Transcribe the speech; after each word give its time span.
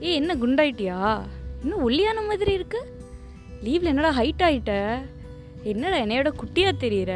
ஏய் 0.00 0.14
என்ன 0.14 0.34
குண்டாயிட்டியா? 0.34 0.98
இன்னும் 1.62 1.82
ஒல்லியான 1.82 2.20
மாதிரி 2.26 2.52
இருக்கு? 2.52 2.80
லீவில் 3.64 3.90
என்னடா 3.92 4.10
ஹைட் 4.18 4.44
ஆயிட்ட? 4.46 4.72
என்னடா 5.62 5.96
என்னையோட 5.96 6.30
குட்டியாக 6.42 6.72
தெரியுற? 6.84 7.14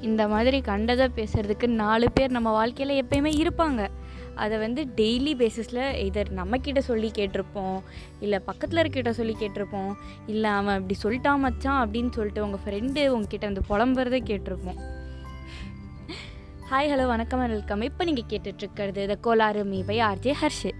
இந்த 0.00 0.28
மாதிரி 0.28 0.60
கண்டதை 0.60 1.06
பேசுகிறதுக்கு 1.16 1.66
நாலு 1.66 2.12
பேர் 2.12 2.30
நம்ம 2.30 2.50
வாழ்க்கையில் 2.50 3.04
எப்பயுமே 3.04 3.32
இருப்பாங்க. 3.42 3.88
அதை 4.34 4.58
வந்து 4.58 4.82
டெய்லி 4.96 5.34
பேசிஸில் 5.42 5.84
இதர் 6.06 6.32
நம்மக்கிட்ட 6.38 6.78
சொல்லி 6.78 7.10
கேட்டிருப்போம் 7.18 7.78
இல்லை 8.20 8.38
பக்கத்தில் 8.38 8.82
இருக்கிட்ட 8.82 9.10
சொல்லி 9.10 9.36
கேட்டிருப்போம் 9.40 9.92
இல்லை 10.26 10.50
அவன் 10.50 10.78
இப்படி 10.80 10.96
சொல்லிட்டான் 11.04 11.44
மச்சான் 11.46 11.80
அப்படின்னு 11.84 12.12
சொல்லிட்டு 12.12 12.44
உங்கள் 12.44 12.64
ஃப்ரெண்டு 12.64 13.08
உங்ககிட்ட 13.08 13.50
வந்து 13.50 13.68
புலம்புறதை 13.70 14.20
கேட்டிருப்போம். 14.32 14.80
ஹாய் 16.70 16.90
ஹலோ 16.92 17.06
வணக்கம் 17.06 17.40
வெல்கம் 17.40 17.82
இப்போ 17.88 18.04
நீங்கள் 18.04 18.28
கேட்டுட்ருக்கிறது 18.28 19.02
த 19.10 19.16
கோலாறு 19.26 19.64
me 19.64 19.80
by 19.82 19.98
RJ 20.00 20.32
Harshe 20.40 20.72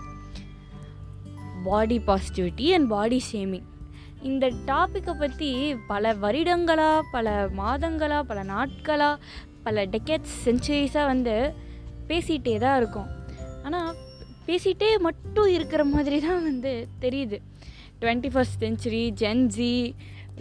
body 1.68 1.98
positivity 2.08 2.66
and 2.76 2.88
body 2.94 3.18
shaming 3.30 3.66
இந்த 4.28 4.46
டாப்பிக்கை 4.70 5.14
பற்றி 5.18 5.50
பல 5.90 6.12
வருடங்களாக 6.24 7.06
பல 7.14 7.34
மாதங்களாக 7.60 8.28
பல 8.30 8.40
நாட்களாக 8.52 9.22
பல 9.66 9.84
டெக்கேட்ஸ் 9.94 10.36
செஞ்சுரிஸாக 10.46 11.10
வந்து 11.12 11.36
பேசிகிட்டே 12.08 12.54
தான் 12.64 12.76
இருக்கும். 12.80 13.08
ஆனால் 13.66 13.90
பேசிகிட்டே 14.48 14.90
மட்டும் 15.06 15.50
இருக்கிற 15.56 15.82
மாதிரி 15.94 16.18
தான் 16.26 16.44
வந்து 16.48 16.72
தெரியுது. 17.04 17.38
Twenty 18.00 18.30
first 18.34 18.62
century 18.64 19.02
Gen Z 19.22 19.74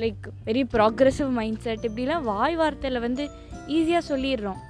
like 0.02 0.26
very 0.48 0.64
progressive 0.76 1.30
mindset 1.66 1.86
இப்படிலாம் 1.90 2.28
வாய் 2.32 2.58
வார்த்தையில் 2.62 3.06
வந்து 3.06 3.24
ஈஸியாக 3.76 4.10
சொல்லிடுறோம். 4.12 4.62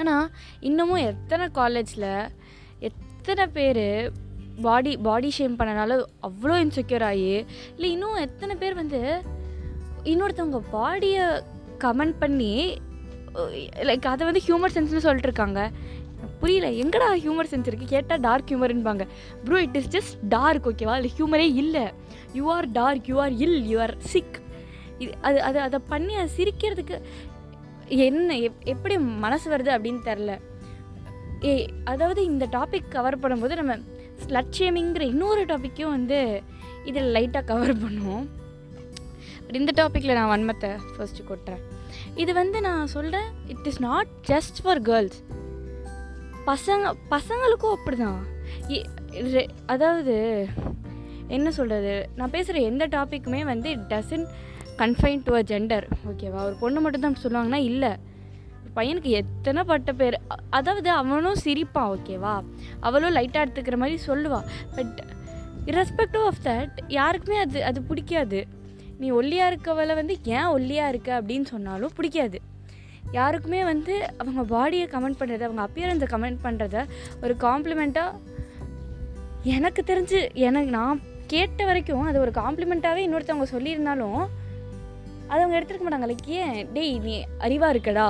ஆனால் 0.00 0.26
இன்னமும் 0.68 1.06
எத்தனை 1.10 1.46
காலேஜில் 1.58 2.10
எத்தனை 2.88 3.44
பேர் 3.58 3.84
பாடி 4.62 4.96
பாடி 4.96 5.30
ஷேம் 5.30 5.58
பண்ணனால 5.58 5.96
அவ்வளோ 6.22 6.56
இன்செக்யூர் 6.64 7.02
ஆகி 7.02 7.26
இல்லை 7.74 7.90
இன்னும் 7.90 8.14
எத்தனை 8.14 8.54
பேர் 8.56 8.74
வந்து 8.74 9.00
இன்னொருத்தவங்க 10.04 10.60
பாடியை 10.72 11.24
கமெண்ட் 11.84 12.16
பண்ணி 12.18 12.78
லைக் 13.82 14.06
அதை 14.06 14.26
வந்து 14.26 14.42
ஹியூமர் 14.46 14.74
சென்ஸ்னு 14.74 15.04
சொல்லிட்டு 15.06 15.28
இருக்காங்க. 15.28 15.70
புரியல 16.40 16.68
எங்கடா 16.82 17.08
ஹியூமர் 17.24 17.50
சென்ஸ் 17.50 17.68
இருக்குது 17.70 17.88
கேட்டால் 17.88 18.20
dark 18.20 18.50
ஹியூமர்ன்பாங்க 18.50 19.04
bro 19.44 19.60
it 19.60 19.76
is 19.76 19.90
just 19.96 20.16
dark 20.28 20.66
ஓகேவா 20.66 20.94
இல்லை 20.96 21.10
ஹியூமரே 21.18 21.54
இல்லை. 21.54 21.84
You 22.32 22.50
are 22.50 22.72
dark 22.72 23.08
you 23.08 23.20
are 23.20 23.32
ill 23.32 23.58
you 23.64 23.78
are 23.80 23.94
sick 23.98 24.36
இது 24.98 25.12
அது 25.20 25.42
அது 25.42 25.60
அதை 25.60 25.78
பண்ணி 25.88 26.14
அதை 26.14 26.28
சிரிக்கிறதுக்கு 26.36 26.98
என்ன 27.88 28.36
எப் 28.36 28.62
எப்படி 28.64 28.98
மனசு 28.98 29.50
வருது 29.50 29.70
அப்படின்னு 29.70 30.00
தெரில 30.04 30.38
ஏ 31.44 31.68
அதாவது 31.84 32.24
இந்த 32.24 32.46
டாபிக் 32.46 32.88
கவர் 32.88 33.18
பண்ணும்போது 33.18 33.54
நம்ம 33.54 33.78
ஸ்லட் 34.24 34.56
ஷேமிங்கிற 34.58 35.00
இன்னொரு 35.00 35.44
டாப்பிக்கும் 35.44 35.88
வந்து 35.88 36.42
இதில் 36.84 37.14
லைட்டாக 37.14 37.44
கவர் 37.44 37.76
பண்ணுவோம். 37.76 38.26
பட் 39.46 39.54
இந்த 39.54 39.72
டாப்பிக்கில் 39.76 40.14
நான் 40.14 40.32
வன்மத்தை 40.32 40.76
ஃபர்ஸ்ட்டு 40.96 41.26
கொட்டுறேன் 41.28 41.62
இது 42.14 42.32
வந்து 42.32 42.60
நான் 42.60 42.86
சொல்கிறேன் 42.86 43.24
it 43.48 43.66
is 43.66 43.80
not 43.80 44.06
just 44.28 44.62
for 44.62 44.82
girls 44.82 45.22
பசங்க 46.46 46.94
பசங்களுக்கும் 47.10 47.70
அப்படி 47.70 47.96
தான் 47.96 48.26
அதாவது 49.66 50.48
என்ன 51.28 51.50
சொல்கிறது 51.50 52.08
நான் 52.16 52.30
பேசுகிற 52.30 52.58
எந்த 52.58 52.86
டாப்பிக்குமே 52.86 53.44
வந்து 53.44 53.70
it 53.70 53.86
doesn't 53.88 54.26
confine 54.76 55.22
to 55.22 55.34
a 55.34 55.42
gender 55.42 55.86
ஓகேவா 56.10 56.44
ஒரு 56.44 56.54
பொண்ணு 56.60 56.80
மட்டும் 56.80 57.00
தான் 57.00 57.16
சொல்லுவாங்கன்னா 57.22 57.54
இல்லை. 57.54 57.98
பையனுக்கு 58.76 59.10
எத்தனை 59.20 59.64
பட்ட 59.64 59.92
பேர் 59.92 60.16
அதாவது 60.50 60.90
அவனும் 60.90 61.38
சிரிப்பான் 61.44 61.90
ஓகேவா? 61.94 62.34
அவளும் 62.80 63.14
லைட்டாக 63.14 63.44
எடுத்துக்கிற 63.46 63.76
மாதிரி 63.76 63.98
சொல்லுவாள் 64.06 64.48
பட் 64.76 64.98
irrespective 65.70 66.24
ஆஃப் 66.24 66.42
தட் 66.44 66.76
யாருக்குமே 66.88 67.38
அது 67.38 67.64
அது 67.64 67.82
பிடிக்காது. 67.82 68.40
நீ 68.98 69.10
ஒல்லியாக 69.10 69.50
இருக்கவளை 69.52 69.94
வந்து 69.94 70.16
ஏன் 70.24 70.46
ஒல்லியாக 70.46 70.88
இருக்க 70.88 71.20
அப்படின்னு 71.20 71.44
சொன்னாலும் 71.44 71.96
பிடிக்காது. 71.96 72.38
யாருக்குமே 73.12 73.64
வந்து 73.64 73.94
அவங்க 74.18 74.42
பாடியை 74.54 74.86
கமெண்ட் 74.94 75.18
பண்ணுறது 75.20 75.44
அவங்க 75.48 75.62
அப்பியரன்ஸை 75.66 76.08
கமெண்ட் 76.14 76.40
பண்ணுறத 76.44 76.76
ஒரு 77.22 77.36
காம்ப்ளிமெண்ட்டாக 77.40 78.12
எனக்கு 79.54 79.82
தெரிஞ்சு 79.86 80.20
எனக்கு 80.46 80.70
நான் 80.70 81.00
கேட்ட 81.26 81.64
வரைக்கும் 81.64 82.02
அது 82.02 82.20
ஒரு 82.20 82.30
காம்ப்ளிமெண்ட்டாகவே 82.30 83.02
இன்னொருத்தவங்க 83.06 83.46
சொல்லியிருந்தாலும் 83.52 84.20
அதை 85.28 85.38
அவங்க 85.42 85.58
எடுத்துருக்க 85.58 85.84
மாட்டாங்க. 85.86 86.08
லைக் 86.10 86.28
ஏன்? 86.40 86.58
டேய் 86.74 86.94
நீ 87.06 87.14
அறிவாக 87.46 87.74
இருக்கடா. 87.74 88.08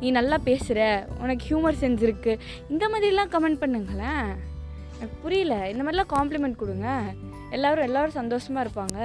நீ 0.00 0.10
நல்லா 0.18 0.38
பேசுகிற 0.48 0.80
உனக்கு 1.22 1.44
ஹியூமர் 1.48 1.80
சென்ஸ் 1.82 2.04
இருக்குது 2.06 2.40
இந்த 2.74 2.84
மாதிரிலாம் 2.92 3.32
கமெண்ட் 3.34 3.62
பண்ணுங்களேன். 3.64 4.28
எனக்கு 4.98 5.16
புரியல. 5.22 5.54
இந்த 5.72 5.82
மாதிரிலாம் 5.84 6.12
காம்ப்ளிமெண்ட் 6.16 6.60
கொடுங்க. 6.62 6.88
எல்லோரும் 7.56 7.86
எல்லோரும் 7.88 8.18
சந்தோஷமாக 8.20 8.66
இருப்பாங்க. 8.66 8.98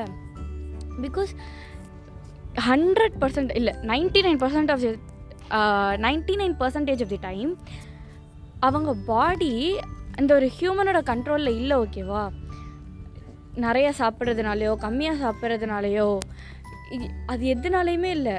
பிகாஸ் 1.06 1.32
ஹண்ட்ரட் 2.70 3.18
பர்சன்ட் 3.22 3.52
இல்லை 3.60 3.74
ninety 3.92 4.22
nine 4.28 4.40
percent 4.44 4.72
of 4.74 4.86
ninety 6.06 6.36
nine 6.42 6.56
percentage 6.62 7.02
of 7.06 7.14
the 7.14 7.20
time 7.22 7.52
அவங்க 8.68 8.92
பாடி 9.10 9.54
அந்த 10.20 10.32
ஒரு 10.38 10.48
ஹியூமனோட 10.60 11.00
கண்ட்ரோலில் 11.10 11.60
இல்லை 11.62 11.76
ஓகேவா 11.84 12.24
நிறையா 13.66 13.92
சாப்பிட்றதுனாலையோ 14.00 14.74
கம்மியாக 14.86 15.22
சாப்பிட்றதுனாலையோ 15.24 16.08
அது 17.32 17.44
எதுனாலையுமே 17.54 18.12
இல்லை. 18.18 18.36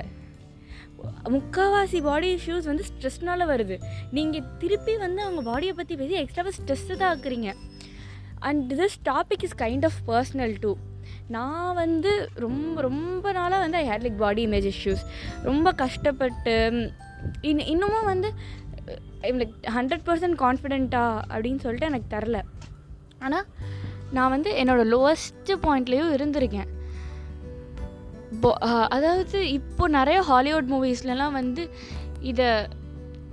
முக்கால்வாசி 1.34 2.00
பாடி 2.06 2.28
இஷ்யூஸ் 2.36 2.68
வந்து 2.70 2.84
ஸ்ட்ரெஸ்னால 2.88 3.46
வருது. 3.50 3.76
நீங்கள் 4.16 4.48
திருப்பி 4.62 4.94
வந்து 5.04 5.20
அவங்க 5.26 5.42
பாடியை 5.50 5.74
பற்றி 5.78 5.94
பேசி 6.00 6.16
எக்ஸ்ட்ராவாக 6.22 6.54
ஸ்ட்ரெஸ்ஸு 6.58 6.96
தான் 7.00 7.12
ஆக்குறீங்க. 7.14 7.50
And 8.48 8.72
this 8.80 8.98
topic 9.10 9.44
is 9.48 9.56
kind 9.64 9.86
of 9.88 10.00
personal 10.10 10.54
to 10.64 10.72
நான் 11.34 11.76
வந்து 11.80 12.12
ரொம்ப 12.44 12.76
ரொம்ப 12.86 13.32
நாளாக 13.38 13.60
வந்து 13.64 13.78
I 13.80 13.84
hate 13.90 14.04
like 14.06 14.18
body 14.24 14.42
image 14.48 14.68
issues 14.72 15.02
ரொம்ப 15.48 15.68
கஷ்டப்பட்டு 15.82 16.54
இன் 17.50 17.62
இன்னமும் 17.72 18.08
வந்து 18.12 18.28
லைக் 19.40 19.56
ஹண்ட்ரட் 19.76 20.06
பர்சன்ட் 20.08 20.38
கான்ஃபிடென்ட்டா 20.44 21.04
அப்படின்னு 21.32 21.64
சொல்லிட்டு 21.64 21.90
எனக்கு 21.90 22.08
தரல. 22.14 22.38
ஆனால் 23.26 23.46
நான் 24.16 24.32
வந்து 24.34 24.52
என்னோடய 24.62 24.90
லோவஸ்ட்டு 24.94 25.58
பாயிண்ட்லேயும் 25.66 26.14
இருந்திருக்கேன். 26.16 26.70
அதாவது 28.88 29.52
இப்போ 29.52 29.88
நிறைய 29.88 30.22
ஹாலிவுட் 30.22 30.70
மூவிஸ்லலாம் 30.70 31.32
வந்து 31.32 31.70
இதை 32.20 32.46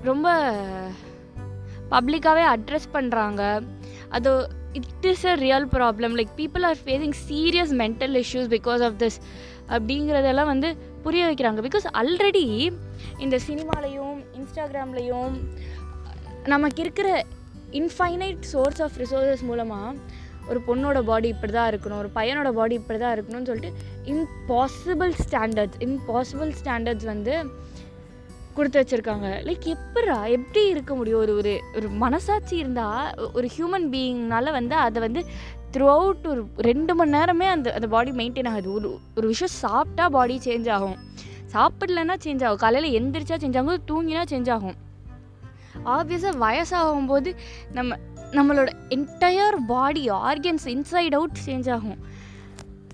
ரொம்ப 0.02 0.52
பப்ளிக்காகவே 1.92 2.44
அட்ரஸ் 2.56 2.90
பண்ணுறாங்க 2.94 3.68
அது 4.10 4.50
it 4.74 4.84
is 5.02 5.26
a 5.26 5.36
real 5.36 5.68
problem 5.68 6.24
like 6.24 6.28
people 6.38 6.62
are 6.62 6.78
facing 6.86 7.14
serious 7.30 7.74
mental 7.74 8.24
issues 8.24 8.58
because 8.58 8.84
of 8.84 8.94
this 8.98 9.18
அப்படிங்கிறதெல்லாம் 9.68 10.46
வந்து 10.46 10.78
புரிய 11.04 11.26
வைக்கிறாங்க. 11.26 11.68
பிகாஸ் 11.68 11.86
ஆல்ரெடி 11.94 12.78
இந்த 13.18 13.40
சினிமாலையும் 13.48 14.26
இன்ஸ்டாகிராம்லேயும் 14.34 15.32
நமக்கு 16.46 16.82
இருக்கிற 16.82 17.26
இன்ஃபைனைட் 17.72 18.40
சோர்ஸ் 18.40 18.82
ஆஃப் 18.82 18.92
ரிசோர்ஸஸ் 18.98 19.42
மூலமாக 19.42 19.96
ஒரு 20.50 20.60
பொண்ணோட 20.68 21.02
பாடி 21.02 21.28
இப்படி 21.28 21.54
தான் 21.54 21.70
இருக்கணும் 21.72 22.02
ஒரு 22.04 22.10
பையனோட 22.16 22.52
பாடி 22.52 22.76
இப்படி 22.76 23.00
தான் 23.00 23.16
இருக்கணும்னு 23.18 23.50
சொல்லிட்டு 23.52 23.72
இம்பாசிபிள் 24.14 25.14
ஸ்டாண்டர்ட்ஸ் 25.24 25.80
இம்பாசிபிள் 25.88 26.52
ஸ்டாண்டர்ட்ஸ் 26.62 27.10
வந்து 27.14 27.36
கொடுத்து 28.54 28.80
வச்சுருக்காங்க. 28.82 29.28
லைக் 29.48 29.68
எப்படா 29.74 30.16
எப்படி 30.36 30.62
இருக்க 30.68 30.96
முடியும்? 30.96 31.20
ஒரு 31.20 31.34
ஒரு 31.36 31.52
ஒரு 31.76 31.88
மனசாட்சி 32.04 32.56
இருந்தால் 32.58 33.32
ஒரு 33.34 33.48
ஹியூமன் 33.58 33.86
பீயிங்னால 33.94 34.52
வந்து 34.52 34.76
அதை 34.86 35.02
வந்து 35.02 35.22
த்ரூ 35.74 35.88
அவுட் 35.98 36.26
ஒரு 36.28 36.42
ரெண்டு 36.68 36.96
மணி 36.96 37.12
நேரமே 37.18 37.48
அந்த 37.56 37.74
அந்த 37.74 37.88
பாடி 37.88 38.12
மெயின்டைன் 38.12 38.50
ஆகுது. 38.52 38.70
ஒரு 38.74 38.90
ஒரு 39.16 39.28
விஷயம் 39.28 39.54
சாப்பிட்டா 39.56 40.10
பாடி 40.10 40.36
சேஞ்ச் 40.44 40.70
ஆகும். 40.76 40.98
சாப்பிடலன்னா 41.54 42.16
சேஞ்ச் 42.26 42.44
ஆகும். 42.46 42.62
காலையில் 42.64 42.90
எந்திரிச்சா 43.00 43.38
சேஞ்ச் 43.44 43.60
ஆகும். 43.62 43.82
தூங்கினா 43.92 44.24
சேஞ்ச் 44.34 44.52
ஆகும். 44.56 44.78
ஆப்வியஸாக 45.96 46.34
வயசாகும்போது 46.46 47.30
நம்ம 47.72 47.98
நம்மளோட 48.32 48.70
entire 48.90 49.58
body 49.68 50.04
organs 50.10 50.66
inside 50.66 51.16
out 51.20 51.40
change 51.46 51.70
ஆகும். 51.72 52.00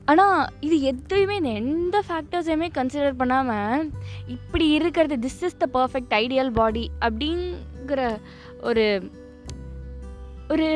ஆனால் 0.05 0.47
இது 0.59 0.81
எதுவுமே 0.91 1.37
எந்த 1.53 2.03
ஃபேக்டர்ஸையுமே 2.07 2.67
கன்சிடர் 2.77 3.19
பண்ணாமல் 3.21 3.91
இப்படி 4.27 4.67
இருக்கிறது 4.69 5.15
this 5.27 5.43
is 5.47 5.57
the 5.57 5.67
perfect 5.73 6.15
ideal 6.21 6.51
body 6.59 6.91
அப்படிங்கிற 7.01 8.01
ஒரு 8.61 8.85
ஒரு 10.49 10.69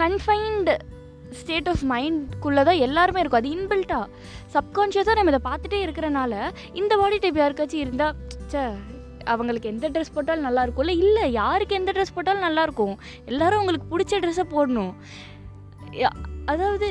கன்ஃபைன்டு 0.00 0.74
ஸ்டேட் 1.30 1.68
ஆஃப் 1.68 1.84
மைண்ட்குள்ளே 1.90 2.62
தான் 2.68 2.82
எல்லாருமே 2.86 3.20
இருக்கும். 3.20 3.42
அது 3.42 3.52
இன்பில்ட்டாக 3.56 4.06
சப்கான்ஷியஸாக 4.54 5.18
நம்ம 5.18 5.32
இதை 5.34 5.42
பார்த்துட்டே 5.50 5.78
இருக்கிறனால 5.86 6.50
இந்த 6.72 6.96
பாடி 6.96 7.18
டைப் 7.18 7.38
யாருக்காச்சும் 7.38 7.84
இருந்தால் 7.84 8.16
ச்சே 8.52 8.64
அவங்களுக்கு 9.32 9.72
எந்த 9.74 9.88
ட்ரெஸ் 9.94 10.14
போட்டாலும் 10.16 10.48
நல்லா 10.48 10.64
இருக்கும்ல 10.66 10.94
இல்லை 11.04 11.24
யாருக்கு 11.40 11.78
எந்த 11.80 11.92
ட்ரெஸ் 11.96 12.16
போட்டாலும் 12.16 12.46
நல்லாயிருக்கும். 12.48 12.96
எல்லோரும் 13.30 13.52
எல்லாரும் 13.52 13.60
அவங்களுக்கு 13.60 13.92
பிடிச்ச 13.92 14.20
ட்ரெஸ்ஸை 14.22 14.44
போடணும். 14.54 14.92
அதாவது 16.52 16.86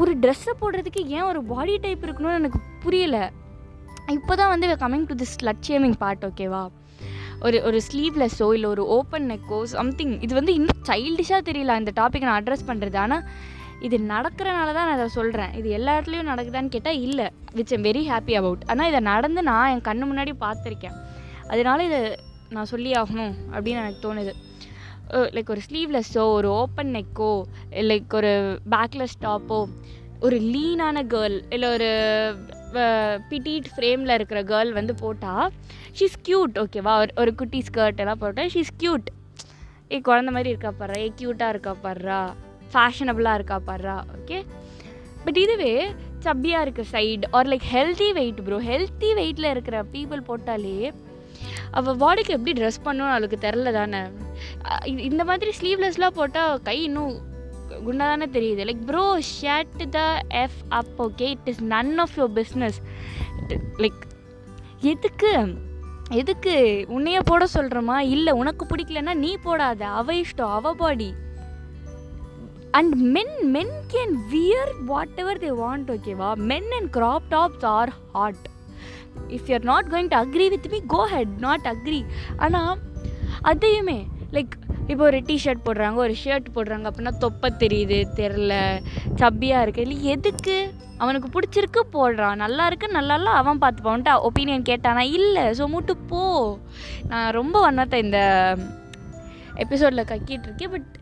ஒரு 0.00 0.12
ட்ரெஸ்ஸை 0.22 0.52
போடுறதுக்கு 0.60 1.00
ஏன் 1.16 1.28
ஒரு 1.30 1.40
பாடி 1.52 1.74
டைப் 1.84 2.04
இருக்கணும்னு 2.06 2.40
எனக்கு 2.40 2.60
புரியல. 2.84 3.18
இப்போ 4.16 4.32
தான் 4.40 4.52
வந்து 4.52 4.66
coming 4.82 5.06
to 5.10 5.14
this 5.22 5.34
slut 5.38 5.64
shaming 5.68 5.96
part 6.02 6.24
ஓகேவா 6.28 6.62
ஒரு 7.46 7.58
ஒரு 7.68 7.78
ஸ்லீவ்லெஸ்ஸோ 7.86 8.46
இல்லை 8.56 8.68
ஒரு 8.74 8.82
ஓப்பன் 8.96 9.26
நெக்கோ 9.30 9.58
சம்திங் 9.74 10.14
இது 10.26 10.32
வந்து 10.38 10.52
இன்னும் 10.58 10.84
சைல்டிஷாக 10.90 11.42
தெரியல 11.48 11.74
இந்த 11.82 11.92
டாப்பிக்கை 12.00 12.26
நான் 12.28 12.40
அட்ரஸ் 12.40 12.68
பண்ணுறது 12.70 12.98
ஆனால் 13.04 13.24
இது 13.86 13.96
நடக்கிறனால 14.12 14.68
தான் 14.76 14.86
நான் 14.88 14.96
அதை 14.98 15.08
சொல்கிறேன் 15.18 15.52
இது 15.58 15.68
எல்லா 15.78 15.94
இடத்துலையும் 15.96 16.30
நடக்குதான்னு 16.32 16.74
கேட்டால் 16.76 17.00
இல்லை. 17.06 17.26
Which 17.58 17.74
am 17.76 17.84
very 17.88 18.02
happy 18.12 18.34
about 18.40 18.64
ஆனால் 18.72 18.88
இதை 18.92 19.00
நடந்து 19.12 19.42
நான் 19.50 19.70
என் 19.72 19.86
கண்ணு 19.88 20.08
முன்னாடி 20.10 20.34
பார்த்துருக்கேன். 20.44 20.96
அதனால 21.48 21.84
இதை 21.84 22.00
நான் 22.50 22.64
சொல்லி 22.64 22.92
ஆகணும் 22.92 23.34
அப்படின்னு 23.52 23.82
எனக்கு 23.82 24.08
தோணுது. 24.08 24.32
லைக் 25.34 25.50
ஒரு 25.50 25.60
ஸ்லீவ்லெஸ்ஸோ 25.68 26.22
ஒரு 26.32 26.48
ஓப்பன் 26.52 26.90
நெக்கோ 26.94 27.32
லைக் 27.82 28.14
ஒரு 28.14 28.32
பேக்லெஸ் 28.70 29.16
டாப்போ 29.20 29.58
ஒரு 30.20 30.36
லீனான 30.52 31.02
கேர்ள் 31.04 31.36
இல்லை 31.50 31.68
ஒரு 31.70 31.88
பிட்டிட் 33.30 33.68
ஃப்ரேமில் 33.74 34.14
இருக்கிற 34.14 34.42
கேர்ள் 34.42 34.72
வந்து 34.72 34.94
போட்டால் 34.94 35.52
ஷீஸ் 35.98 36.16
க்யூட் 36.28 36.58
ஓகேவா 36.58 36.94
ஒரு 36.98 37.12
ஒரு 37.16 37.34
குட்டி 37.34 37.64
ஸ்கர்ட் 37.66 38.00
எல்லாம் 38.00 38.18
போட்டால் 38.18 38.48
ஷீஸ் 38.48 38.72
க்யூட் 38.78 39.08
ஏ 39.92 39.98
குழந்த 40.00 40.30
மாதிரி 40.30 40.48
இருக்கா 40.48 40.72
பாடுறா 40.80 40.98
ஏ 40.98 41.10
க்யூட்டாக 41.20 41.48
இருக்கா 41.48 41.76
பாடுறா 41.82 42.18
ஃபேஷனபுளாக 42.72 43.34
இருக்கா 43.34 43.58
பாடுறா 43.66 43.96
ஓகே 44.16 44.38
பட் 45.24 45.36
இதுவே 45.36 45.72
சப்பியாக 46.24 46.60
இருக்க 46.60 46.82
side 46.92 47.26
are 47.30 47.48
like 47.48 47.66
healthy 47.72 48.12
weight 48.12 48.40
bro 48.44 48.58
healthy 48.68 49.10
வெயிட்டில் 49.14 49.50
இருக்கிற 49.50 49.84
பீப்புள் 49.92 50.28
போட்டாலே 50.28 50.76
அவள் 51.78 52.00
பாடிக்கு 52.02 52.34
எப்படி 52.36 52.52
ட்ரெஸ் 52.60 52.84
பண்ணணும்னு 52.84 53.14
அவளுக்கு 53.14 53.38
தெரில 53.46 53.72
தானே 53.78 54.00
இந்த 55.08 55.22
மாதிரி 55.30 55.50
ஸ்லீவ்லெஸ்லாம் 55.58 56.18
போட்டால் 56.18 56.62
கை 56.68 56.76
இன்னும் 56.88 57.14
குண்டா 57.86 58.04
தானே 58.10 58.26
தெரியுது. 58.36 58.64
Like 58.68 58.82
bro 58.90 59.04
shut 59.30 59.80
the 59.96 60.00
f 60.44 60.58
up 60.78 60.92
okay 61.06 61.28
it 61.34 61.48
is 61.52 61.62
none 61.74 61.94
of 62.04 62.16
your 62.16 62.34
business 62.38 62.78
like 63.84 64.02
எதுக்கு? 64.92 65.32
எதுக்கு? 66.20 66.56
உன்னைய 66.96 67.20
போட 67.30 67.44
சொல்கிறோமா 67.54 67.96
இல்லை 68.14 68.32
உனக்கு 68.40 68.64
பிடிக்கலன்னா 68.70 69.14
நீ 69.22 69.30
போடாத. 69.46 69.82
அவ 70.00 70.14
இஷ்டம் 70.22 70.52
அவ 70.58 70.72
body 70.82 71.08
and 72.78 72.94
men 73.14 73.36
men 73.54 73.74
can 73.92 74.14
wear 74.32 74.72
whatever 75.22 75.42
they 75.44 75.50
want 75.62 75.90
ஓகேவா 75.94 76.30
men 76.50 76.70
and 76.78 76.90
crop 76.96 77.26
tops 77.34 77.66
are 77.76 77.92
hot 78.12 78.44
if 79.28 79.46
you're 79.46 79.62
not 79.62 79.86
going 79.90 80.08
to 80.08 80.16
agree 80.16 80.48
with 80.48 80.68
me 80.70 80.80
go 80.86 81.06
head 81.06 81.34
not 81.38 81.66
agree 81.66 82.04
ஆனால் 82.36 82.78
அதையுமே 83.42 84.06
லைக் 84.32 84.52
இப்போ 84.88 85.04
ஒரு 85.04 85.18
டிஷர்ட் 85.18 85.64
போடுறாங்க 85.64 85.94
ஒரு 85.94 86.16
ஷர்ட் 86.24 86.46
போடுறாங்க 86.54 86.90
அப்படின்னா 86.90 87.18
தொப்பை 87.18 87.52
தெரியுது 87.58 88.06
தெரில 88.14 88.52
சப்பியாக 89.16 89.62
இருக்குது 89.62 89.78
இல்லை 89.78 90.02
எதுக்கு? 90.04 90.74
அவனுக்கு 90.98 91.40
பிடிச்சிருக்கு 91.40 91.80
போடுறான் 91.92 92.34
நல்லா 92.34 92.66
இருக்கு 92.66 92.88
நல்லா 92.88 93.32
அவன் 93.32 93.58
பார்த்துப்பான்ட்டு 93.58 94.20
ஒப்பீனியன் 94.20 94.62
கேட்டானா 94.62 94.98
இல்லை 94.98 95.42
ஸோ 95.42 95.66
மூட்டு 95.66 95.96
போ. 95.96 96.58
நான் 97.08 97.30
ரொம்ப 97.30 97.60
வண்ணத்தை 97.60 98.02
இந்த 98.02 98.20
எபிசோடில் 99.54 100.04
கக்கிட்டு 100.04 100.42
இருக்கேன் 100.42 100.70
பட் 100.70 100.94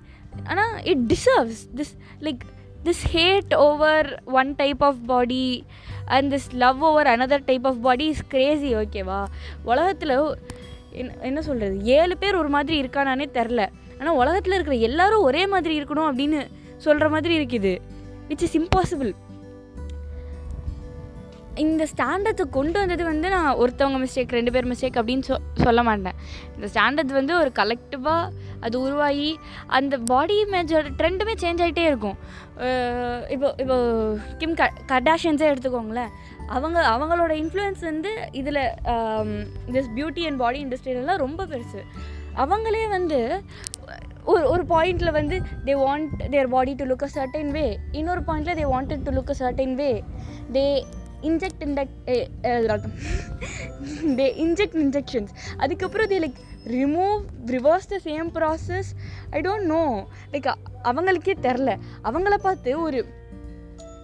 ஆனால் 0.44 0.82
it 0.82 1.12
deserves 1.12 1.62
this 1.76 1.94
like 2.20 2.40
this 2.84 3.04
hate 3.12 3.54
over 3.56 4.22
one 4.25 4.54
type 4.56 4.84
of 4.84 4.98
body 5.06 5.64
and 6.06 6.34
this 6.34 6.48
love 6.52 6.82
over 6.82 7.06
another 7.06 7.44
type 7.44 7.66
of 7.66 7.82
body 7.82 8.06
is 8.06 8.22
crazy 8.28 8.75
ஓகேவா 8.75 9.25
உலகத்தில் 9.64 10.16
என்ன 10.90 11.12
என்ன 11.20 11.42
சொல்கிறது 11.42 11.82
ஏழு 11.82 12.16
பேர் 12.19 12.34
ஒரு 12.34 12.48
மாதிரி 12.48 12.76
இருக்கானானே 12.82 13.26
தெரில. 13.38 13.62
ஆனால் 14.00 14.14
உலகத்தில் 14.14 14.52
இருக்கிற 14.52 14.76
எல்லாரும் 14.76 15.22
ஒரே 15.22 15.46
மாதிரி 15.46 15.81
இருக்கணும் 15.81 16.08
அப்படின்னு 16.10 16.40
சொல்கிற 16.76 17.08
மாதிரி 17.08 17.34
இருக்குது. 17.38 17.78
விச் 18.28 18.44
இஸ் 18.46 18.58
இம்பாசிபிள் 18.58 19.12
இந்த 21.62 21.82
ஸ்டாண்டர்ட்ஸை 21.90 22.44
கொண்டு 22.56 22.76
வந்தது 22.80 23.02
வந்து 23.10 23.28
நான் 23.34 23.58
ஒருத்தவங்க 23.62 23.98
மிஸ்டேக் 24.02 24.34
ரெண்டு 24.36 24.52
பேர் 24.54 24.68
மிஸ்டேக் 24.70 24.98
அப்படின்னு 25.00 25.26
சொ 25.28 25.34
சொல்ல 25.64 25.80
மாட்டேன். 25.88 26.16
இந்த 26.54 26.66
ஸ்டாண்டர்ட் 26.72 27.12
வந்து 27.18 27.32
ஒரு 27.42 27.50
கலெக்டிவாக 27.58 28.30
அது 28.66 28.76
உருவாகி 28.86 29.30
அந்த 29.76 29.94
பாடி 30.10 30.36
இமேஜோட 30.44 30.90
ட்ரெண்டுமே 31.00 31.34
சேஞ்ச் 31.42 31.62
ஆகிட்டே 31.64 31.84
இருக்கும். 31.90 32.16
இப்போ 33.34 33.48
இப்போ 33.64 33.76
கிம் 34.40 34.56
க 34.60 34.70
கடாஷியன்ஸே 34.92 35.48
எடுத்துக்கோங்களேன். 35.52 36.10
அவங்க 36.56 36.78
அவங்களோட 36.94 37.32
இன்ஃப்ளூயன்ஸ் 37.42 37.84
வந்து 37.90 38.12
இதில் 38.40 38.62
திஸ் 39.76 39.92
பியூட்டி 39.98 40.24
அண்ட் 40.30 40.42
பாடி 40.44 40.60
இண்டஸ்ட்ரியிலலாம் 40.64 41.22
ரொம்ப 41.26 41.46
பெருசு. 41.52 41.82
அவங்களே 42.44 42.84
வந்து 42.96 43.20
ஒரு 44.32 44.44
ஒரு 44.52 44.64
பாயிண்டில் 44.74 45.16
வந்து 45.16 45.36
they 45.66 45.72
want 45.84 46.12
their 46.34 46.52
body 46.54 46.72
to 46.80 46.84
look 46.90 47.04
a 47.06 47.10
certain 47.16 47.50
way 47.56 47.64
இன்னொரு 48.00 48.22
பாயிண்டில் 48.28 48.58
they 48.60 48.66
wanted 48.74 49.06
to 49.08 49.12
look 49.16 49.32
a 49.34 49.36
certain 49.40 49.74
way 49.80 49.90
they 50.56 50.64
inject 51.30 51.62
inject 51.66 51.96
they 54.20 54.26
inject 54.44 54.78
injections 54.84 55.32
அதுக்கப்புறம் 55.62 56.10
they 56.12 56.18
like 56.24 56.38
remove 56.76 57.22
reverse 57.54 57.90
the 57.92 57.96
same 58.08 58.28
process 58.36 58.90
I 59.36 59.40
don't 59.46 59.68
know 59.74 59.82
like 60.34 60.48
அவங்களுக்கே 60.90 61.34
தெரில. 61.46 61.72
அவங்கள 62.10 62.36
பார்த்து 62.46 62.72
ஒரு 62.86 63.00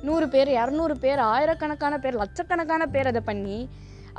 நூறு 0.09 0.27
பேர் 0.35 0.51
இரநூறு 0.59 0.95
பேர் 1.05 1.21
ஆயிரக்கணக்கான 1.33 1.95
பேர் 2.05 2.21
லட்சக்கணக்கான 2.23 2.83
பேர் 2.97 3.11
அதை 3.13 3.23
பண்ணி 3.31 3.59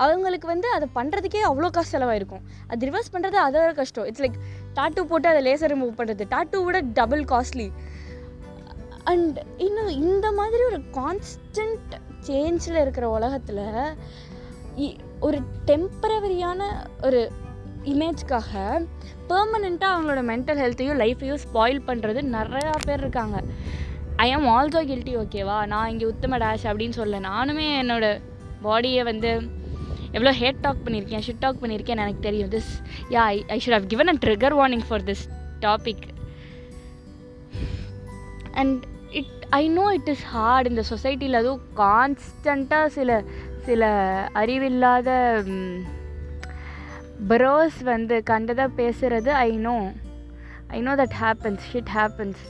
அவங்களுக்கு 0.03 0.47
வந்து 0.51 0.67
அதை 0.75 0.87
பண்ணுறதுக்கே 0.97 1.41
அவ்வளோ 1.47 1.69
காசு 1.75 1.91
செலவாயிருக்கும். 1.93 2.43
அது 2.71 2.87
ரிவர்ஸ் 2.89 3.11
பண்ணுறது 3.13 3.37
அதை 3.45 3.61
கஷ்டம். 3.79 4.05
இட்ஸ் 4.09 4.23
லைக் 4.25 4.37
டாட்டூ 4.77 5.01
போட்டு 5.09 5.27
அதை 5.31 5.41
லேசர் 5.47 5.71
ரிமூவ் 5.73 5.97
பண்ணுறது 5.99 6.25
டாட்டூ 6.35 6.59
விட 6.67 6.79
டபுள் 6.99 7.23
காஸ்ட்லி 7.31 7.67
அண்ட் 9.03 9.45
இன்னும் 9.57 9.87
இந்த 9.87 10.31
மாதிரி 10.31 10.63
ஒரு 10.63 10.79
கான்ஸ்டன்ட் 10.93 11.93
சேஞ்சில் 12.27 12.81
இருக்கிற 12.81 13.09
உலகத்தில் 13.09 14.97
ஒரு 15.19 15.39
டெம்பரவரியான 15.65 16.61
ஒரு 17.01 17.31
இமேஜ்க்காக 17.83 18.51
பெர்மனெண்ட்டாக 19.29 19.93
அவங்களோட 19.93 20.21
மென்டல் 20.31 20.61
ஹெல்த்தையும் 20.63 20.99
லைஃப்பையும் 21.03 21.41
ஸ்பாயில் 21.45 21.81
பண்ணுறது 21.87 22.19
நிறையா 22.37 22.73
பேர் 22.85 22.99
இருக்காங்க. 22.99 23.43
ஐ 24.15 24.31
ஆம் 24.31 24.47
ஆல்சோ 24.47 24.81
கில்ட்டி 24.91 25.13
ஓகேவா 25.23 25.65
நான் 25.65 25.89
இங்கே 25.89 26.05
உத்தம 26.05 26.37
டேஷ் 26.37 26.67
அப்படின்னு 26.69 26.89
சொல்ல 26.89 27.19
நானுமே 27.19 27.67
என்னோட 27.81 28.21
பாடியை 28.63 29.03
வந்து 29.03 29.31
எவ்வளோ 30.11 30.31
ஹேட் 30.39 30.61
டாக் 30.61 30.83
பண்ணியிருக்கேன் 30.85 31.25
ஷிட் 31.27 31.39
டாக் 31.39 31.61
பண்ணியிருக்கேன் 31.61 32.03
எனக்கு 32.05 32.19
தெரியும். 32.19 32.49
This 32.49 32.71
yeah 33.09 33.23
I 33.33 33.43
I 33.47 33.61
should 33.65 33.77
have 33.77 33.87
given 33.87 34.07
a 34.07 34.15
trigger 34.25 34.57
warning 34.61 34.85
for 34.87 35.03
this 35.03 35.25
topic 35.59 36.05
and 38.61 38.83
it 39.11 39.33
I 39.49 39.67
know 39.67 39.85
it 39.93 40.09
is 40.09 40.25
hard 40.33 40.69
இந்த 40.69 40.83
சொசைட்டியில் 40.89 41.39
அதுவும் 41.41 41.65
கான்ஸ்டண்ட்டாக 41.75 42.87
சில 42.87 43.23
சில 43.65 43.83
அறிவில்லாத 44.33 45.09
ப்ரோஸ் 47.31 47.79
வந்து 47.83 48.15
கண்டதாக 48.31 48.77
பேசுகிறது 48.77 49.31
I 49.47 49.51
know 49.67 49.75
I 50.67 50.81
know 50.81 50.95
that 50.95 51.17
happens 51.23 51.65
shit 51.73 51.93
happens 51.99 52.41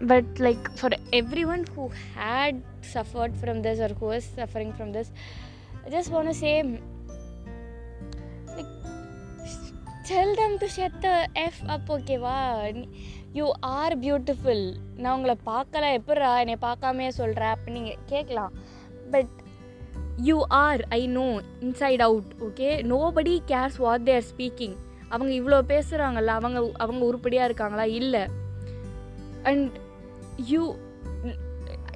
but 0.00 0.24
like 0.38 0.76
for 0.76 0.90
everyone 1.12 1.64
who 1.74 1.88
had 2.14 2.54
suffered 2.82 3.36
from 3.36 3.62
this 3.62 3.78
or 3.78 3.88
who 3.94 4.10
is 4.10 4.24
suffering 4.24 4.72
from 4.72 4.92
this 4.92 5.10
i 5.86 5.90
just 5.90 6.10
want 6.10 6.26
to 6.28 6.34
say 6.34 6.54
like 8.56 8.72
tell 10.04 10.34
them 10.34 10.58
to 10.58 10.68
shut 10.68 10.94
the 11.00 11.14
f 11.44 11.56
up 11.68 11.86
ஓகேவா 11.88 12.36
you 13.38 13.46
are 13.60 13.94
beautiful 13.98 14.64
நான் 14.96 15.14
உங்களை 15.16 15.36
பார்க்கல. 15.46 15.84
எப்படா 15.98 16.30
என்னை 16.42 16.56
பார்க்காமையே 16.66 17.12
சொல்கிற 17.20 17.42
அப்படின்னு 17.54 17.78
நீங்கள் 17.80 18.02
கேட்கலாம். 18.06 18.52
But 19.10 19.34
you 20.28 20.36
are 20.48 20.82
I 20.88 21.06
know 21.06 21.26
inside 21.60 22.02
out 22.08 22.30
okay 22.48 22.68
nobody 22.92 23.34
cares 23.52 23.78
what 23.84 24.04
they're 24.04 24.26
speaking 24.30 24.76
அவங்க 25.08 25.32
இவ்வளோ 25.40 25.58
பேசுகிறாங்கல்ல 25.72 26.34
அவங்க 26.40 26.58
அவங்க 26.76 27.02
உருப்படியாக 27.04 27.48
இருக்காங்களா? 27.48 27.84
இல்லை. 28.00 28.24
And 29.42 29.74
you 30.52 30.62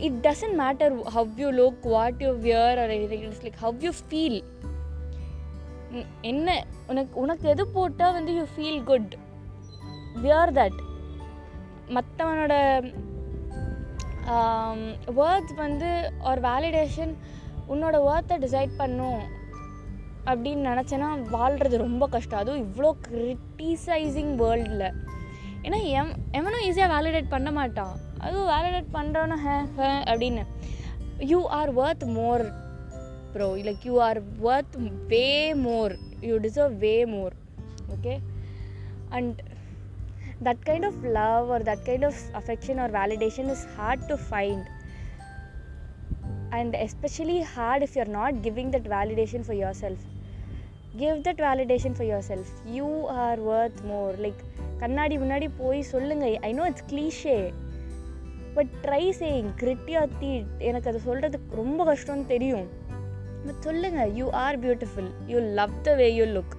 it 0.07 0.19
doesn't 0.27 0.57
matter 0.65 0.93
how 1.17 1.31
you 1.37 1.49
look 1.61 1.87
what 1.95 2.21
you 2.25 2.33
wear 2.47 2.81
are 2.83 2.91
it's 2.91 3.45
like 3.47 3.61
how 3.67 3.79
you 3.87 3.93
feel 4.11 4.39
என்ன 6.21 6.65
உனக்கு 6.87 7.15
உனக்கு 7.21 7.49
எது 7.49 7.65
போட்டால் 7.77 8.13
வந்து 8.13 8.35
you 8.35 8.45
feel 8.57 8.83
good 8.85 9.13
wear 10.23 10.53
that 10.53 10.79
மற்றவனோட 11.97 12.55
words 15.19 15.55
வந்து 15.65 15.91
ஒரு 16.29 16.41
வேலிடேஷன் 16.47 17.13
உன்னோட 17.73 17.97
வேர்த்தை 18.09 18.37
டிசைட் 18.45 18.79
பண்ணும். 18.83 19.23
அப்படின்னு 20.31 20.69
நினச்சேன்னா 20.71 21.09
வாழ்கிறது 21.37 21.77
ரொம்ப 21.85 22.05
கஷ்டம். 22.15 22.41
அதுவும் 22.43 22.65
இவ்வளோ 22.67 22.91
கிரிட்டிசைசிங் 23.07 24.33
வேர்ல்டில் 24.43 24.89
ஏன்னா 25.67 25.79
எம் 25.99 26.13
எவனும் 26.39 26.65
ஈஸியாக 26.69 26.93
வேலிடேட் 26.95 27.35
பண்ண 27.35 27.51
மாட்டான். 27.59 27.95
அதுவும் 28.25 28.51
வேலிடேட் 28.55 28.95
பண்ணுறோன்னா 28.97 29.37
ஹே 29.47 29.57
ஹே 29.79 29.91
அப்படின்னு. 30.13 30.45
You 31.33 31.41
are 31.59 31.71
worth 31.83 32.05
more 32.19 32.45
bro 33.33 33.49
like 33.69 33.87
you 33.89 33.95
are 34.09 34.21
worth 34.51 34.77
way 35.13 35.27
more 35.67 35.95
you 36.29 36.37
deserve 36.47 36.77
way 36.85 36.95
more 37.15 37.35
okay 37.95 38.15
and 39.17 39.39
that 40.47 40.61
kind 40.69 40.85
of 40.85 40.97
love 41.19 41.47
or 41.55 41.61
that 41.71 41.81
kind 41.85 42.05
of 42.05 42.17
affection 42.41 42.79
or 42.79 42.89
validation 42.89 43.49
is 43.55 43.63
hard 43.77 44.01
to 44.11 44.17
find. 44.17 44.65
And 46.59 46.75
especially 46.75 47.41
hard 47.57 47.83
if 47.83 47.95
you're 47.97 48.15
not 48.21 48.43
giving 48.43 48.71
that 48.77 48.87
validation 48.97 49.45
for 49.51 49.59
yourself. 49.65 50.01
Give 51.01 51.19
that 51.27 51.41
validation 51.45 51.95
for 51.97 52.07
yourself 52.29 52.53
you 52.77 52.89
are 53.23 53.41
worth 53.55 53.81
more 53.89 54.15
like 54.25 54.41
கண்ணாடி 54.83 55.17
முன்னாடி 55.19 55.49
போய் 55.59 55.81
சொல்லுங்கள் 55.91 56.35
I 56.49 56.51
know 56.59 56.65
it's 56.71 56.87
cliche 56.93 57.37
but 58.57 58.73
try 58.85 59.03
saying 59.21 59.51
கிரிட்டியாத்தி 59.61 60.31
எனக்கு 60.69 60.91
அதை 60.91 61.01
சொல்கிறதுக்கு 61.09 61.59
ரொம்ப 61.61 61.85
கஷ்டம்னு 61.91 62.27
தெரியும். 62.33 62.67
பட் 63.45 63.61
சொல்லுங்கள் 63.67 64.15
you 64.21 64.29
are 64.45 64.59
beautiful 64.65 65.11
you 65.33 65.41
love 65.61 65.75
the 65.89 65.95
way 66.01 66.09
you 66.21 66.27
look 66.37 66.57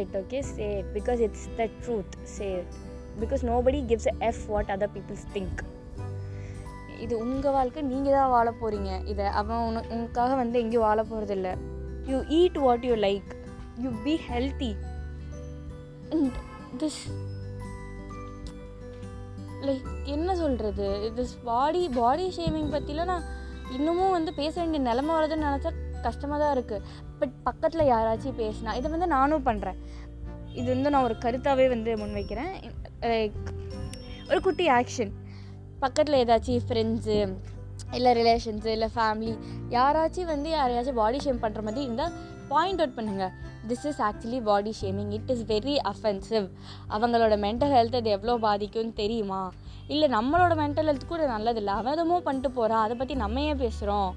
it 0.00 0.16
okay 0.16 0.40
say 0.50 0.66
it 0.78 0.90
because 0.94 1.20
it's 1.20 1.46
the 1.56 1.68
truth 1.82 2.16
say 2.36 2.46
it 2.58 2.74
because 3.20 3.42
nobody 3.44 3.80
gives 3.86 4.08
a 4.08 4.16
f 4.30 4.42
what 4.46 4.70
other 4.70 4.92
people's 4.94 5.26
think 5.32 5.60
இது 7.00 7.14
உங்கள் 7.18 7.52
வாழ்க்கை 7.52 7.80
நீங்கள் 7.82 8.12
தான் 8.12 8.30
வாழ 8.30 8.48
போகிறீங்க 8.60 8.92
இதை 9.04 9.24
அவன் 9.34 9.64
உன 9.66 9.82
உனக்காக 9.90 10.34
வந்து 10.34 10.60
எங்கேயும் 10.60 10.86
வாழ 10.86 11.00
போகிறதில்ல 11.02 11.48
you 12.06 12.18
eat 12.38 12.58
what 12.58 12.84
you 12.84 12.94
like 13.06 13.30
you 13.78 13.90
be 14.04 14.14
healthy 14.28 14.70
and 16.10 16.36
this 16.76 17.00
like 19.62 19.86
என்ன 20.06 20.30
சொல்கிறது 20.36 20.86
திஸ் 21.16 21.34
பாடி 21.44 21.82
பாடி 21.96 22.26
ஷேமிங் 22.36 22.72
பற்றிலாம் 22.72 23.12
நான் 23.12 23.26
இன்னமும் 23.72 24.10
வந்து 24.10 24.32
பேச 24.34 24.54
வேண்டிய 24.60 24.82
நிலமை 24.82 25.12
வருதுன்னு 25.14 25.48
நினச்சா 25.48 25.70
கஷ்டமாக 26.06 26.40
தான் 26.42 26.54
இருக்குது 26.56 26.84
பட் 27.18 27.34
பக்கத்தில் 27.44 27.90
யாராச்சும் 27.90 28.38
பேசினா 28.38 28.74
இதை 28.74 28.90
வந்து 28.90 29.06
நானும் 29.06 29.46
பண்ணுறேன் 29.46 29.78
இது 30.52 30.68
வந்து 30.74 30.90
நான் 30.90 31.02
ஒரு 31.02 31.16
கருத்தாகவே 31.24 31.68
வந்து 31.68 31.90
முன்வைக்கிறேன். 31.96 32.52
லைக் 33.04 33.36
ஒரு 34.30 34.40
குட்டி 34.40 34.66
ஆக்ஷன் 34.70 35.12
பக்கத்தில் 35.80 36.20
ஏதாச்சும் 36.24 36.64
ஃப்ரெண்ட்ஸு 36.68 37.18
இல்லை 37.92 38.12
ரிலேஷன்ஸு 38.14 38.66
இல்லை 38.66 38.88
ஃபேமிலி 38.94 39.34
யாராச்சும் 39.68 40.24
வந்து 40.24 40.48
யாரையாச்சும் 40.50 40.94
பாடி 40.94 41.18
ஷேம் 41.18 41.42
பண்ணுற 41.42 41.62
மாதிரி 41.62 41.82
இருந்தால் 41.82 42.14
பாயிண்ட் 42.48 42.80
அவுட் 42.80 42.96
பண்ணுங்கள் 42.98 43.32
this 43.68 43.86
is 43.86 44.00
actually 44.00 44.40
body 44.42 44.72
shaming 44.80 45.12
it 45.12 45.30
is 45.30 45.44
very 45.44 45.74
offensive 45.92 46.46
அவங்களோட 46.90 47.36
மென்டல் 47.38 47.74
ஹெல்த் 47.74 47.96
அது 47.96 48.10
எவ்வளோ 48.10 48.36
பாதிக்கும்னு 48.38 48.92
தெரியுமா? 48.92 49.40
இல்லை 49.88 50.08
நம்மளோட 50.10 50.54
மென்டல் 50.54 50.88
ஹெல்த் 50.88 51.06
கூட 51.06 51.24
நல்லதில்லை 51.26 51.74
அவன் 51.74 51.92
எதுவும் 51.92 52.22
பண்ணிட்டு 52.22 52.50
போகிறான் 52.50 52.82
அதை 52.82 52.96
பற்றி 52.96 53.14
நம்ம 53.14 53.42
ஏன் 53.42 53.60
பேசுகிறோம் 53.60 54.10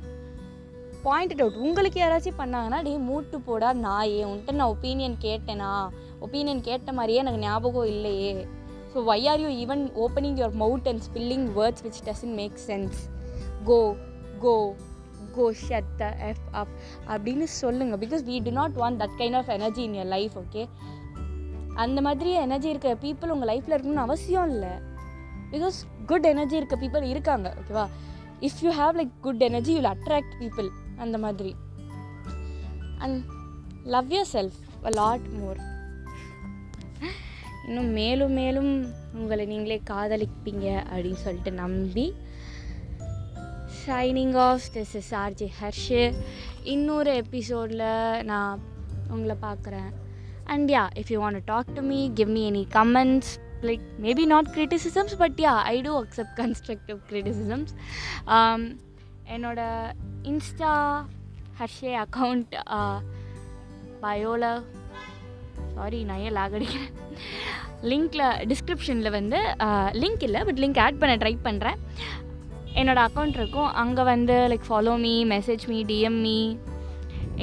பாயிண்ட் 1.04 1.42
அவுட் 1.42 1.60
உங்களுக்கு 1.66 2.00
யாராச்சும் 2.02 2.40
பண்ணாங்கன்னா 2.40 2.80
டே 2.84 2.94
மூட்டு 3.10 3.38
போடா 3.40 3.70
நாயே 3.86 4.22
உன்ட்ட 4.32 4.56
நான் 4.60 4.72
ஒப்பீனியன் 4.74 5.16
கேட்டேனா? 5.26 5.70
ஒப்பீனியன் 6.26 6.62
கேட்ட 6.62 6.94
மாதிரியே 6.94 7.20
எனக்கு 7.20 7.40
ஞாபகம் 7.40 7.90
இல்லையே. 7.94 8.34
So 8.94 9.04
why 9.10 9.20
are 9.32 9.42
you 9.44 9.50
even 9.64 9.84
opening 10.06 10.38
your 10.40 10.56
mouth 10.64 10.88
and 10.92 11.04
spilling 11.08 11.48
words 11.58 11.84
which 11.86 12.02
doesn't 12.08 12.34
make 12.40 12.58
sense 12.68 13.00
go 13.70 13.80
go 14.44 14.56
go 15.36 15.46
shut 15.64 15.92
the 16.02 16.06
f 16.30 16.46
up 16.62 16.74
அப்படின்னு 17.08 17.48
சொல்லுங்கள் 17.62 18.02
because 18.04 18.24
we 18.30 18.38
do 18.48 18.54
not 18.60 18.76
want 18.82 19.00
that 19.04 19.16
kind 19.22 19.38
of 19.42 19.52
energy 19.58 19.84
in 19.84 19.98
your 20.00 20.12
life 20.16 20.36
okay 20.44 20.64
அந்த 21.84 22.00
மாதிரி 22.02 22.32
energy 22.46 22.70
இருக்க 22.70 22.94
people 23.06 23.34
உங்கள் 23.36 23.50
லைஃப்பில் 23.52 23.76
இருக்கணும்னு 23.76 24.06
அவசியம் 24.08 24.50
இல்லை. 24.50 24.74
பிகாஸ் 25.52 25.78
குட் 26.06 26.26
எனர்ஜி 26.26 26.56
இருக்க 26.56 26.76
பீப்புள் 26.76 27.06
இருக்காங்க 27.14 27.48
ஓகேவா 27.62 27.88
if 28.48 28.62
you 28.66 28.72
have 28.82 28.98
like 29.00 29.14
good 29.22 29.44
energy 29.50 29.72
you'll 29.78 29.92
attract 29.96 30.36
people 30.42 30.70
அந்த 31.00 31.18
மாதிரி. 31.18 31.56
And 32.98 33.20
love 33.84 34.14
yourself 34.34 34.58
a 34.86 34.90
lot 34.90 35.28
more 35.40 35.60
இன்னும் 37.68 37.92
மேலும் 37.92 38.32
மேலும் 38.32 38.72
உங்களை 39.14 39.46
நீங்களே 39.46 39.82
காதலிப்பீங்க 39.90 40.68
அப்படின்னு 40.92 41.22
சொல்லிட்டு 41.26 41.52
நம்பி 41.52 42.06
shining 43.82 44.36
off 44.36 44.62
this 44.74 44.96
is 44.96 45.12
R G 45.16 45.48
Harshu 45.60 46.02
இன்னொரு 46.64 47.12
எபிசோடில் 47.16 48.24
நான் 48.24 48.62
உங்களை 49.10 49.36
பார்க்குறேன். 49.42 49.92
And 50.44 50.72
yeah 50.72 50.84
if 50.96 51.12
you 51.12 51.20
want 51.24 51.42
talk 51.46 51.74
to 51.74 51.82
me 51.82 52.00
give 52.14 52.30
me 52.30 52.44
any 52.52 52.64
comments 52.74 53.32
like 53.62 53.86
maybe 54.02 54.26
not 54.26 54.50
criticisms 54.56 55.16
but 55.18 55.38
yeah 55.38 55.54
I 55.74 55.82
do 55.82 55.94
accept 56.04 56.36
constructive 56.36 57.00
criticisms 57.10 57.74
என்னோட 59.36 59.62
இன்ஸ்டா 60.32 60.74
ஹர்ஷே 61.60 61.92
அக்கௌண்ட் 62.04 62.54
பயோவில் 64.04 64.48
sorry 65.76 66.00
நான் 66.08 66.22
ஏன் 66.28 66.36
lag 66.38 66.56
அடிக்கிறேன்? 66.58 66.94
லிங்க்கில் 67.92 68.26
டிஸ்கிரிப்ஷனில் 68.52 69.16
வந்து 69.18 69.40
லிங்க் 70.02 70.24
இல்லை 70.28 70.42
பட் 70.48 70.62
லிங்க் 70.64 70.80
ஆட் 70.86 71.00
பண்ண 71.02 71.14
ட்ரை 71.24 71.34
பண்ணுறேன் 71.48 71.80
என்னோடய 72.80 73.08
அக்கௌண்ட் 73.10 73.38
இருக்கும். 73.40 73.70
அங்கே 73.84 74.04
வந்து 74.14 74.36
like 74.52 74.66
follow 74.70 74.94
me 75.06 75.14
message 75.36 75.64
me 75.68 75.80
DM 75.92 76.20
me 76.26 76.38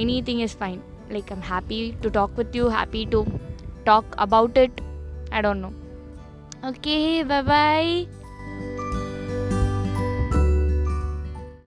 anything 0.29 0.43
is 0.47 0.59
fine 0.61 0.81
like 1.15 1.31
I'm 1.37 1.47
happy 1.53 1.81
to 2.01 2.11
talk 2.19 2.37
with 2.41 2.57
you 2.61 2.67
happy 2.77 3.03
to 3.15 3.21
talk 3.91 4.13
about 4.27 4.59
it 4.65 4.79
I 5.31 5.41
don't 5.41 5.65
know 5.67 5.73
okay 6.71 6.99
bye bye 7.33 7.91